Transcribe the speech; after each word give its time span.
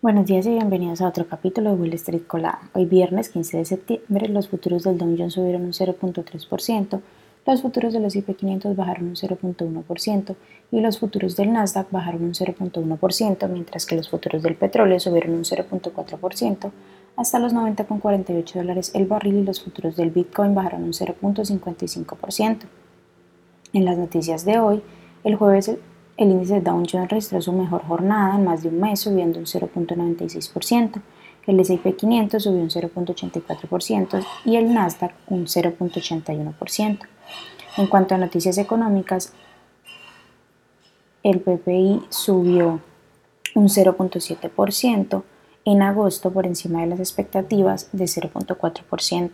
Buenos 0.00 0.26
días 0.26 0.46
y 0.46 0.50
bienvenidos 0.50 1.00
a 1.00 1.08
otro 1.08 1.26
capítulo 1.26 1.70
de 1.70 1.76
Wall 1.76 1.92
Street 1.94 2.22
Colada. 2.24 2.70
Hoy 2.72 2.84
viernes 2.84 3.30
15 3.30 3.56
de 3.56 3.64
septiembre 3.64 4.28
los 4.28 4.48
futuros 4.48 4.84
del 4.84 4.96
Dow 4.96 5.12
Jones 5.18 5.32
subieron 5.32 5.62
un 5.62 5.72
0.3%, 5.72 7.00
los 7.44 7.62
futuros 7.62 7.92
del 7.92 8.04
S&P 8.04 8.32
500 8.32 8.76
bajaron 8.76 9.08
un 9.08 9.16
0.1% 9.16 10.36
y 10.70 10.80
los 10.80 11.00
futuros 11.00 11.34
del 11.34 11.52
Nasdaq 11.52 11.90
bajaron 11.90 12.22
un 12.22 12.34
0.1%, 12.34 13.48
mientras 13.48 13.86
que 13.86 13.96
los 13.96 14.08
futuros 14.08 14.44
del 14.44 14.54
petróleo 14.54 15.00
subieron 15.00 15.34
un 15.34 15.42
0.4% 15.42 16.70
hasta 17.16 17.40
los 17.40 17.52
90.48 17.52 18.54
dólares 18.54 18.92
el 18.94 19.06
barril 19.06 19.38
y 19.38 19.42
los 19.42 19.64
futuros 19.64 19.96
del 19.96 20.10
Bitcoin 20.10 20.54
bajaron 20.54 20.84
un 20.84 20.92
0.55%. 20.92 22.58
En 23.72 23.84
las 23.84 23.98
noticias 23.98 24.44
de 24.44 24.60
hoy, 24.60 24.80
el 25.24 25.34
jueves 25.34 25.76
el 26.18 26.32
índice 26.32 26.60
Dow 26.60 26.82
Jones 26.90 27.08
registró 27.08 27.40
su 27.40 27.52
mejor 27.52 27.84
jornada 27.86 28.34
en 28.34 28.44
más 28.44 28.62
de 28.62 28.68
un 28.68 28.80
mes, 28.80 29.00
subiendo 29.00 29.38
un 29.38 29.46
0.96%. 29.46 31.00
El 31.46 31.60
S&P 31.60 31.94
500 31.94 32.42
subió 32.42 32.60
un 32.60 32.68
0.84% 32.68 34.26
y 34.44 34.56
el 34.56 34.74
Nasdaq 34.74 35.14
un 35.28 35.46
0.81%. 35.46 36.98
En 37.78 37.86
cuanto 37.86 38.14
a 38.14 38.18
noticias 38.18 38.58
económicas, 38.58 39.32
el 41.22 41.40
PPI 41.40 42.02
subió 42.10 42.80
un 43.54 43.68
0.7% 43.68 45.22
en 45.64 45.82
agosto 45.82 46.32
por 46.32 46.46
encima 46.46 46.80
de 46.80 46.88
las 46.88 46.98
expectativas 46.98 47.88
de 47.92 48.04
0.4%. 48.04 49.30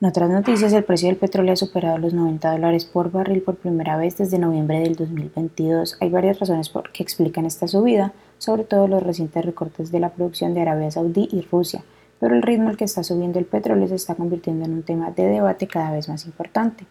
En 0.00 0.06
otras 0.06 0.30
noticias, 0.30 0.72
el 0.74 0.84
precio 0.84 1.08
del 1.08 1.16
petróleo 1.16 1.54
ha 1.54 1.56
superado 1.56 1.98
los 1.98 2.14
90 2.14 2.52
dólares 2.52 2.84
por 2.84 3.10
barril 3.10 3.42
por 3.42 3.56
primera 3.56 3.96
vez 3.96 4.16
desde 4.16 4.38
noviembre 4.38 4.78
del 4.78 4.94
2022. 4.94 5.96
Hay 6.00 6.08
varias 6.08 6.38
razones 6.38 6.68
por 6.68 6.92
que 6.92 7.02
explican 7.02 7.46
esta 7.46 7.66
subida, 7.66 8.12
sobre 8.38 8.62
todo 8.62 8.86
los 8.86 9.02
recientes 9.02 9.44
recortes 9.44 9.90
de 9.90 9.98
la 9.98 10.10
producción 10.10 10.54
de 10.54 10.62
Arabia 10.62 10.92
Saudí 10.92 11.28
y 11.32 11.40
Rusia, 11.40 11.82
pero 12.20 12.36
el 12.36 12.42
ritmo 12.42 12.68
al 12.68 12.76
que 12.76 12.84
está 12.84 13.02
subiendo 13.02 13.40
el 13.40 13.46
petróleo 13.46 13.88
se 13.88 13.96
está 13.96 14.14
convirtiendo 14.14 14.66
en 14.66 14.74
un 14.74 14.82
tema 14.84 15.10
de 15.10 15.24
debate 15.24 15.66
cada 15.66 15.90
vez 15.90 16.08
más 16.08 16.26
importante. 16.26 16.86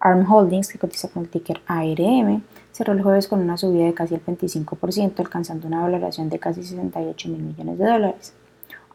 ARM 0.00 0.28
Holdings, 0.28 0.66
que 0.66 0.80
cotiza 0.80 1.10
con 1.10 1.22
el 1.22 1.28
ticker 1.28 1.60
ARM, 1.68 2.42
cerró 2.72 2.92
el 2.92 3.02
jueves 3.04 3.28
con 3.28 3.38
una 3.38 3.56
subida 3.56 3.84
de 3.84 3.94
casi 3.94 4.16
el 4.16 4.24
25%, 4.26 5.20
alcanzando 5.20 5.68
una 5.68 5.82
valoración 5.82 6.28
de 6.28 6.40
casi 6.40 6.64
68 6.64 7.28
mil 7.28 7.40
millones 7.40 7.78
de 7.78 7.86
dólares. 7.86 8.34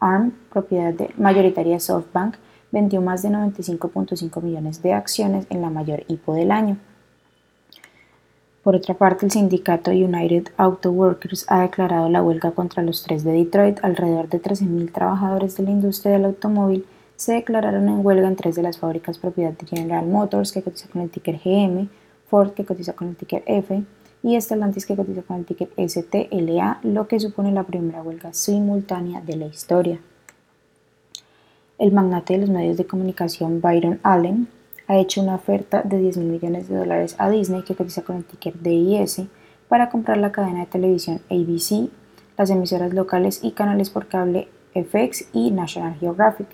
ARM, 0.00 0.32
propiedad 0.52 0.92
de, 0.92 1.14
mayoritaria 1.16 1.80
SoftBank, 1.80 2.36
vendió 2.70 3.00
más 3.00 3.22
de 3.22 3.30
95.5 3.30 4.42
millones 4.42 4.82
de 4.82 4.92
acciones 4.92 5.46
en 5.50 5.60
la 5.62 5.70
mayor 5.70 6.04
hipo 6.08 6.34
del 6.34 6.50
año. 6.50 6.76
Por 8.62 8.76
otra 8.76 8.94
parte, 8.94 9.24
el 9.24 9.32
sindicato 9.32 9.90
United 9.90 10.48
Auto 10.56 10.90
Workers 10.90 11.46
ha 11.48 11.62
declarado 11.62 12.08
la 12.08 12.22
huelga 12.22 12.50
contra 12.50 12.82
los 12.82 13.02
tres 13.02 13.24
de 13.24 13.32
Detroit. 13.32 13.78
Alrededor 13.82 14.28
de 14.28 14.42
13.000 14.42 14.92
trabajadores 14.92 15.56
de 15.56 15.62
la 15.62 15.70
industria 15.70 16.12
del 16.12 16.26
automóvil 16.26 16.84
se 17.16 17.32
declararon 17.32 17.88
en 17.88 18.04
huelga 18.04 18.28
en 18.28 18.36
tres 18.36 18.56
de 18.56 18.62
las 18.62 18.78
fábricas 18.78 19.18
propiedad 19.18 19.52
de 19.52 19.66
General 19.66 20.06
Motors, 20.06 20.52
que 20.52 20.62
cotiza 20.62 20.88
con 20.88 21.02
el 21.02 21.10
ticker 21.10 21.40
GM, 21.42 21.88
Ford, 22.28 22.50
que 22.52 22.64
cotiza 22.64 22.92
con 22.92 23.08
el 23.08 23.16
ticker 23.16 23.42
F, 23.46 23.82
y 24.22 24.40
Stellantis, 24.40 24.86
que 24.86 24.96
cotiza 24.96 25.22
con 25.22 25.38
el 25.38 25.44
ticker 25.44 25.68
STLA, 25.76 26.80
lo 26.82 27.08
que 27.08 27.18
supone 27.20 27.50
la 27.52 27.64
primera 27.64 28.02
huelga 28.02 28.32
simultánea 28.32 29.20
de 29.20 29.36
la 29.36 29.46
historia. 29.46 29.98
El 31.78 31.92
magnate 31.92 32.32
de 32.32 32.40
los 32.40 32.50
medios 32.50 32.76
de 32.76 32.86
comunicación 32.86 33.60
Byron 33.60 34.00
Allen 34.02 34.48
ha 34.88 34.96
hecho 34.96 35.22
una 35.22 35.36
oferta 35.36 35.82
de 35.82 35.98
10 35.98 36.16
mil 36.16 36.26
millones 36.26 36.68
de 36.68 36.76
dólares 36.76 37.14
a 37.18 37.30
Disney, 37.30 37.62
que 37.62 37.76
cotiza 37.76 38.02
con 38.02 38.16
el 38.16 38.24
ticker 38.24 38.60
DIS, 38.60 39.22
para 39.68 39.88
comprar 39.88 40.16
la 40.16 40.32
cadena 40.32 40.60
de 40.60 40.66
televisión 40.66 41.20
ABC, 41.30 41.88
las 42.36 42.50
emisoras 42.50 42.92
locales 42.92 43.38
y 43.44 43.52
canales 43.52 43.90
por 43.90 44.08
cable 44.08 44.48
FX 44.74 45.28
y 45.32 45.52
National 45.52 45.94
Geographic. 46.00 46.48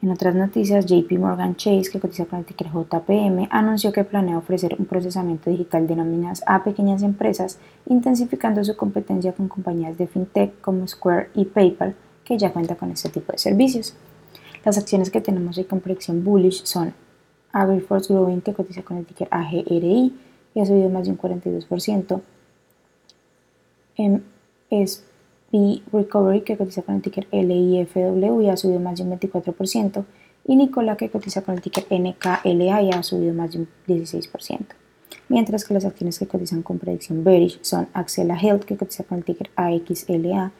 En 0.00 0.10
otras 0.10 0.34
noticias, 0.34 0.86
JP 0.86 1.12
Morgan 1.18 1.56
Chase, 1.56 1.90
que 1.92 2.00
cotiza 2.00 2.24
con 2.24 2.38
el 2.38 2.46
ticker 2.46 2.68
JPM, 2.68 3.48
anunció 3.50 3.92
que 3.92 4.04
planea 4.04 4.38
ofrecer 4.38 4.76
un 4.78 4.86
procesamiento 4.86 5.50
digital 5.50 5.86
de 5.86 5.96
nóminas 5.96 6.42
a 6.46 6.64
pequeñas 6.64 7.02
empresas, 7.02 7.58
intensificando 7.84 8.64
su 8.64 8.74
competencia 8.78 9.34
con 9.34 9.48
compañías 9.48 9.98
de 9.98 10.06
fintech 10.06 10.58
como 10.62 10.88
Square 10.88 11.28
y 11.34 11.44
PayPal, 11.44 11.94
que 12.24 12.38
ya 12.38 12.52
cuenta 12.52 12.76
con 12.76 12.90
este 12.90 13.08
tipo 13.08 13.32
de 13.32 13.38
servicios. 13.38 13.94
Las 14.64 14.78
acciones 14.78 15.10
que 15.10 15.20
tenemos 15.20 15.56
hoy 15.58 15.64
con 15.64 15.80
proyección 15.80 16.22
bullish 16.22 16.64
son 16.64 16.94
AgriForce 17.52 18.12
Growing, 18.12 18.40
que 18.42 18.52
cotiza 18.52 18.82
con 18.82 18.98
el 18.98 19.06
ticker 19.06 19.28
AGRI 19.30 20.14
y 20.54 20.60
ha 20.60 20.66
subido 20.66 20.88
más 20.90 21.04
de 21.06 21.12
un 21.12 21.18
42%. 21.18 22.20
MSP 23.98 25.82
Recovery, 25.92 26.42
que 26.42 26.56
cotiza 26.56 26.82
con 26.82 26.96
el 26.96 27.02
ticker 27.02 27.26
LIFW 27.32 28.40
y 28.42 28.48
ha 28.48 28.56
subido 28.56 28.80
más 28.80 28.98
de 28.98 29.04
un 29.04 29.18
24%. 29.18 30.04
Y 30.46 30.56
Nicola, 30.56 30.96
que 30.96 31.10
cotiza 31.10 31.42
con 31.42 31.54
el 31.54 31.60
ticker 31.60 31.86
NKLA 31.90 32.82
y 32.82 32.90
ha 32.90 33.02
subido 33.02 33.34
más 33.34 33.52
de 33.52 33.58
un 33.60 33.68
16%. 33.86 34.60
Mientras 35.28 35.64
que 35.64 35.74
las 35.74 35.84
acciones 35.84 36.18
que 36.18 36.26
cotizan 36.26 36.62
con 36.62 36.78
predicción 36.78 37.24
bearish 37.24 37.58
son 37.62 37.88
Axela 37.92 38.38
Health, 38.40 38.64
que 38.64 38.76
cotiza 38.76 39.04
con 39.04 39.18
el 39.18 39.24
ticker 39.24 39.50
AXLA 39.56 40.52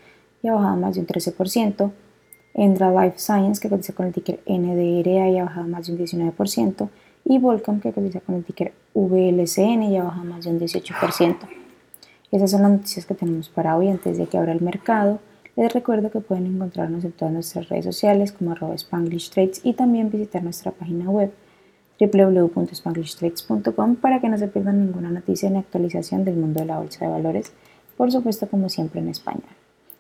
y 0.43 0.49
ha 0.49 0.55
bajado 0.55 0.77
más 0.77 0.95
de 0.95 1.01
un 1.01 1.07
13%. 1.07 1.91
Endra 2.55 2.91
Life 2.91 3.19
Science, 3.19 3.61
que 3.61 3.69
cotiza 3.69 3.93
con 3.93 4.07
el 4.07 4.13
ticker 4.13 4.41
NDRA 4.47 5.29
y 5.29 5.39
ha 5.39 5.45
bajado 5.45 5.69
más 5.69 5.87
de 5.87 5.93
un 5.93 5.99
19%. 5.99 6.89
Y 7.25 7.39
Volcom, 7.39 7.81
que 7.81 7.93
cotiza 7.93 8.21
con 8.21 8.35
el 8.37 8.45
ticker 8.45 8.73
VLCN 8.95 9.85
y 9.85 9.99
ha 9.99 10.05
bajado 10.05 10.25
más 10.25 10.45
de 10.45 10.51
un 10.51 10.59
18%. 10.59 11.37
Esas 12.33 12.51
son 12.51 12.63
las 12.63 12.71
noticias 12.71 13.07
que 13.07 13.15
tenemos 13.15 13.49
para 13.49 13.77
hoy 13.77 13.89
antes 13.89 14.19
de 14.19 14.27
que 14.27 14.39
abra 14.39 14.53
el 14.53 14.61
mercado. 14.61 15.19
Les 15.57 15.73
recuerdo 15.73 16.11
que 16.11 16.21
pueden 16.21 16.47
encontrarnos 16.47 17.05
en 17.05 17.13
todas 17.13 17.35
nuestras 17.35 17.69
redes 17.69 17.85
sociales 17.85 18.33
como 18.33 18.53
arroba 18.53 18.75
Spanglish 18.75 19.31
Trades 19.31 19.61
y 19.65 19.75
también 19.75 20.11
visitar 20.11 20.43
nuestra 20.43 20.71
página 20.71 21.11
web 21.11 21.33
www.spanglishtrades.com 22.01 23.97
para 23.97 24.21
que 24.21 24.29
no 24.29 24.39
se 24.39 24.49
pierdan 24.49 24.87
ninguna 24.87 25.11
noticia 25.11 25.51
ni 25.51 25.59
actualización 25.59 26.25
del 26.25 26.37
mundo 26.37 26.61
de 26.61 26.67
la 26.67 26.79
bolsa 26.79 27.05
de 27.05 27.11
valores, 27.11 27.53
por 27.97 28.11
supuesto 28.11 28.49
como 28.49 28.69
siempre 28.71 29.01
en 29.01 29.09
español. 29.09 29.60